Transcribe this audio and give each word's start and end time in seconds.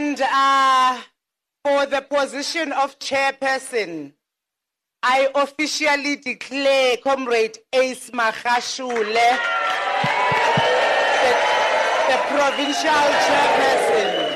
And 0.00 0.20
uh, 0.22 1.00
for 1.64 1.84
the 1.86 2.00
position 2.02 2.70
of 2.70 3.00
chairperson, 3.00 4.12
I 5.02 5.28
officially 5.34 6.14
declare 6.14 6.98
Comrade 6.98 7.58
Ace 7.72 8.08
Magashule 8.10 9.02
the, 9.02 9.34
the 12.06 12.16
provincial 12.28 13.08
chairperson. 13.26 14.28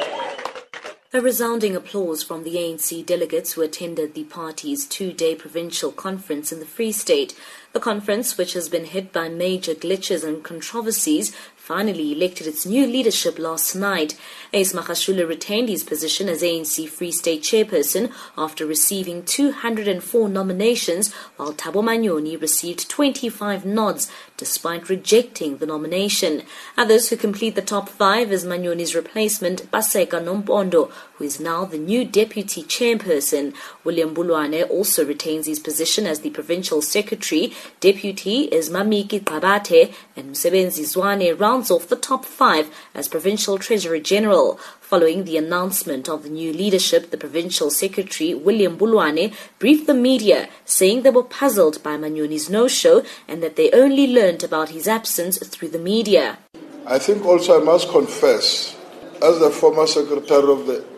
A 1.14 1.21
resounding 1.21 1.76
applause 1.76 2.24
from 2.24 2.42
the 2.42 2.56
ANC 2.56 3.06
delegates 3.06 3.53
who 3.53 3.63
attended 3.63 4.15
the 4.15 4.24
party's 4.24 4.85
two-day 4.85 5.37
provincial 5.37 5.92
conference 5.92 6.51
in 6.51 6.58
the 6.58 6.67
Free 6.67 6.90
State. 6.90 7.38
The 7.72 7.81
conference, 7.81 8.37
which 8.37 8.54
has 8.54 8.69
been 8.69 8.87
hit 8.87 9.13
by 9.13 9.29
major 9.29 9.74
glitches 9.74 10.24
and 10.24 10.42
controversies, 10.42 11.33
finally 11.72 12.12
elected 12.12 12.46
its 12.46 12.66
new 12.66 12.86
leadership 12.86 13.38
last 13.38 13.74
night. 13.74 14.14
Ace 14.52 14.74
Magashule 14.74 15.26
retained 15.26 15.71
his 15.71 15.82
position 15.82 16.28
as 16.28 16.42
ANC 16.42 16.86
Free 16.86 17.10
State 17.10 17.40
chairperson 17.40 18.12
after 18.36 18.66
receiving 18.66 19.24
204 19.24 20.28
nominations, 20.28 21.14
while 21.36 21.54
Thabo 21.54 21.82
Manyoni 21.82 22.38
received 22.38 22.90
25 22.90 23.64
nods 23.64 24.10
despite 24.36 24.90
rejecting 24.90 25.56
the 25.56 25.66
nomination. 25.66 26.42
Others 26.77 27.08
who 27.08 27.16
complete 27.16 27.54
the 27.54 27.62
top 27.62 27.88
five 27.88 28.30
is 28.30 28.44
Manyoni's 28.44 28.94
replacement, 28.94 29.70
Paseka 29.70 30.22
Nompondo, 30.22 30.92
who 31.22 31.26
is 31.26 31.38
now 31.38 31.64
the 31.64 31.78
new 31.78 32.04
deputy 32.04 32.64
chairperson. 32.64 33.54
William 33.84 34.12
Bulwana 34.12 34.68
also 34.68 35.04
retains 35.06 35.46
his 35.46 35.60
position 35.60 36.04
as 36.04 36.20
the 36.20 36.30
provincial 36.30 36.82
secretary. 36.82 37.52
Deputy 37.78 38.46
is 38.46 38.70
Mamiki 38.70 39.20
Qabathe, 39.20 39.94
and 40.16 40.32
Msebenzi 40.32 40.82
Zwane 40.82 41.38
rounds 41.38 41.70
off 41.70 41.86
the 41.86 41.94
top 41.94 42.24
five 42.24 42.74
as 42.92 43.06
provincial 43.06 43.56
treasurer 43.56 44.00
general. 44.00 44.58
Following 44.80 45.22
the 45.22 45.36
announcement 45.36 46.08
of 46.08 46.24
the 46.24 46.28
new 46.28 46.52
leadership, 46.52 47.12
the 47.12 47.16
provincial 47.16 47.70
secretary, 47.70 48.34
William 48.34 48.77
Bulwana, 48.77 49.32
briefed 49.60 49.86
the 49.86 49.94
media, 49.94 50.48
saying 50.64 51.02
they 51.02 51.10
were 51.10 51.22
puzzled 51.22 51.80
by 51.84 51.97
Manyoni's 51.97 52.50
no-show 52.50 53.04
and 53.28 53.41
that 53.44 53.54
they 53.54 53.70
only 53.70 54.08
learned 54.08 54.42
about 54.42 54.70
his 54.70 54.88
absence 54.88 55.38
through 55.38 55.69
the 55.69 55.78
media. 55.78 56.38
I 56.84 56.98
think 56.98 57.25
also 57.25 57.60
I 57.60 57.64
must 57.64 57.91
confess, 57.91 58.77
as 59.22 59.38
the 59.38 59.50
former 59.50 59.86
secretary 59.86 60.50
of 60.50 60.66
the 60.66 60.91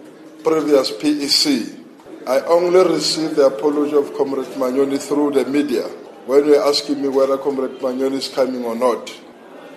previous 0.45 0.93
PEC, 0.93 1.81
I 2.27 2.41
only 2.41 2.85
received 2.95 3.37
the 3.37 3.47
apology 3.47 3.97
of 3.97 4.15
Comrade 4.15 4.47
Manyoni 4.61 5.01
through 5.01 5.33
the 5.33 5.47
media 5.47 5.89
when 6.27 6.45
you 6.45 6.53
were 6.53 6.69
asking 6.69 7.01
me 7.03 7.09
whether 7.09 7.39
Comrade 7.39 7.81
Manyoni 7.81 8.17
is 8.17 8.29
coming 8.29 8.65
or 8.65 8.77
not. 8.77 9.11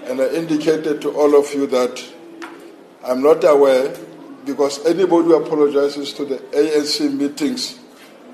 And 0.06 0.22
I 0.22 0.28
indicated 0.36 1.02
to 1.02 1.12
all 1.12 1.40
of 1.40 1.54
you 1.54 1.68
that 1.68 2.04
I'm 3.04 3.22
not 3.24 3.44
aware 3.46 3.96
because 4.46 4.86
anybody 4.86 5.30
who 5.30 5.36
apologizes 5.36 6.14
to 6.14 6.26
the 6.26 6.38
ANC 6.38 7.14
meetings, 7.14 7.80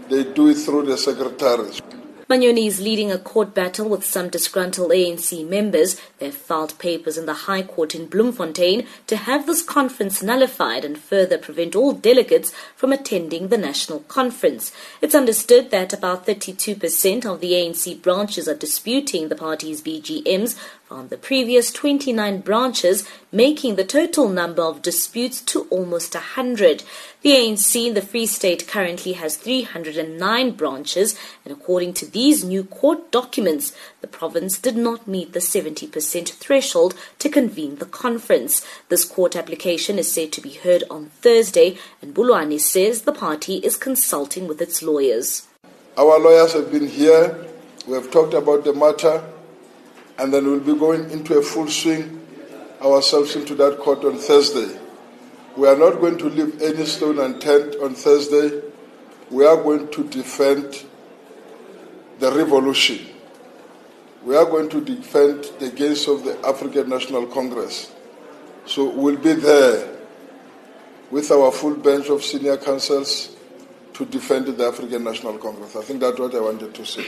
they 0.10 0.24
do 0.24 0.50
it 0.50 0.56
through 0.56 0.86
the 0.88 0.98
secretaries. 0.98 1.82
Manyoni 2.30 2.68
is 2.68 2.80
leading 2.80 3.12
a 3.12 3.18
court 3.18 3.54
battle 3.54 3.90
with 3.90 4.06
some 4.06 4.30
disgruntled 4.30 4.92
ANC 4.92 5.46
members. 5.48 6.00
They 6.20 6.28
have 6.28 6.36
filed 6.36 6.80
papers 6.80 7.18
in 7.18 7.26
the 7.26 7.34
High 7.34 7.64
Court 7.64 7.94
in 7.94 8.08
Bloemfontein 8.08 8.88
to 9.08 9.18
have 9.18 9.46
this 9.46 9.62
conference 9.62 10.24
nullified 10.24 10.86
and 10.86 10.98
further 10.98 11.38
prevent 11.38 11.76
all 11.76 11.92
delegates 11.92 12.54
from 12.78 12.94
attending 12.94 13.50
the 13.50 13.58
national 13.58 14.00
conference. 14.02 14.72
It's 15.02 15.16
understood 15.16 15.70
that 15.72 15.92
about 15.92 16.26
32% 16.26 17.26
of 17.26 17.42
the 17.42 17.52
ANC 17.52 18.02
branches 18.02 18.48
are 18.48 18.56
disputing 18.56 19.28
the 19.28 19.36
party's 19.36 19.82
BGMs 19.82 20.58
from 20.94 21.08
the 21.08 21.18
previous 21.18 21.72
29 21.72 22.42
branches, 22.42 23.04
making 23.32 23.78
the 23.78 23.84
total 23.84 24.30
number 24.30 24.62
of 24.62 24.84
disputes 24.84 25.42
to 25.42 25.62
almost 25.72 26.14
100. 26.14 26.84
The 27.24 27.32
ANC 27.32 27.88
in 27.88 27.96
the 27.96 28.02
Free 28.04 28.28
State 28.28 28.68
currently 28.68 29.14
has 29.14 29.36
309 29.36 30.52
branches, 30.52 31.18
and 31.44 31.52
according 31.52 31.96
to 31.96 32.06
these 32.06 32.44
new 32.44 32.64
court 32.64 33.12
documents, 33.12 33.74
the 34.02 34.08
province 34.08 34.60
did 34.60 34.78
not 34.78 35.08
meet 35.08 35.34
the 35.34 35.40
70% 35.40 36.30
threshold 36.30 36.94
to 37.18 37.28
convene 37.28 37.78
the 37.78 37.88
conference. 37.88 38.64
This 38.90 39.04
court 39.04 39.36
application 39.36 39.98
is 39.98 40.14
said 40.14 40.32
to 40.34 40.42
be 40.42 40.52
heard 40.52 40.84
on 40.92 41.08
Thursday, 41.22 41.76
and 42.04 42.14
Bulwana 42.14 42.60
says 42.60 43.02
the 43.02 43.14
party 43.14 43.56
is 43.56 43.78
consulting 43.78 44.48
with 44.48 44.62
its 44.62 44.84
lawyers. 44.84 45.48
Our 45.98 46.20
lawyers 46.20 46.54
have 46.54 46.72
been 46.72 46.88
here. 46.88 47.48
We 47.88 47.96
have 47.96 48.12
talked 48.12 48.36
about 48.36 48.64
the 48.64 48.74
matter 48.74 49.24
and 50.18 50.34
then 50.34 50.46
we'll 50.46 50.60
be 50.60 50.76
going 50.76 51.10
into 51.12 51.38
a 51.38 51.42
full 51.42 51.68
swing 51.68 52.20
ourselves 52.82 53.36
into 53.36 53.56
that 53.56 53.80
court 53.80 54.04
on 54.04 54.18
Thursday. 54.18 54.80
We 55.56 55.68
are 55.68 55.78
not 55.78 56.00
going 56.00 56.18
to 56.18 56.30
leave 56.30 56.62
any 56.62 56.86
stone 56.86 57.20
unturned 57.20 57.76
on 57.76 57.96
Thursday. 57.96 58.62
We 59.30 59.46
are 59.46 59.58
going 59.58 59.90
to 59.92 60.04
defend 60.06 60.86
the 62.20 62.32
revolution. 62.32 63.08
We 64.24 64.36
are 64.36 64.46
going 64.46 64.70
to 64.70 64.82
defend 64.82 65.44
the 65.60 65.70
gains 65.70 66.08
of 66.08 66.24
the 66.24 66.40
African 66.46 66.90
National 66.90 67.28
Congress. 67.28 67.92
So 68.66 68.90
we'll 68.90 69.18
be 69.18 69.34
there 69.34 69.98
with 71.12 71.30
our 71.32 71.52
full 71.52 71.76
bench 71.76 72.10
of 72.10 72.24
senior 72.24 72.58
counsels 72.58 73.36
to 73.94 74.06
defend 74.06 74.48
the 74.48 74.66
African 74.66 75.04
National 75.04 75.38
Congress. 75.38 75.76
I 75.76 75.82
think 75.82 76.00
that's 76.00 76.18
what 76.18 76.34
I 76.34 76.40
wanted 76.40 76.74
to 76.74 76.86
say. 76.86 77.06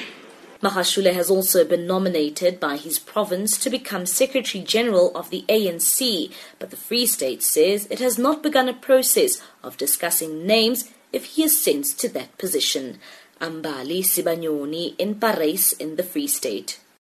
Magashule 0.61 1.13
has 1.13 1.29
also 1.29 1.65
been 1.65 1.85
nominated 1.85 2.59
by 2.59 2.77
his 2.77 2.97
province 2.97 3.57
to 3.57 3.69
become 3.69 4.05
Secretary 4.05 4.63
General 4.63 5.15
of 5.15 5.29
the 5.29 5.43
ANC, 5.49 6.31
but 6.59 6.69
the 6.69 6.77
Free 6.77 7.05
State 7.05 7.43
says 7.43 7.87
it 7.89 7.99
has 7.99 8.17
not 8.17 8.41
begun 8.41 8.69
a 8.69 8.73
process 8.73 9.41
of 9.63 9.77
discussing 9.77 10.47
names 10.47 10.91
if 11.11 11.25
he 11.25 11.43
ascends 11.43 11.93
to 11.95 12.09
that 12.09 12.37
position. 12.37 12.99
Mbali 13.41 13.99
Sibanyoni 13.99 14.95
in 14.97 15.15
Parys 15.15 15.73
in 15.73 15.97
the 15.97 16.03
Free 16.03 16.27
State. 16.27 16.79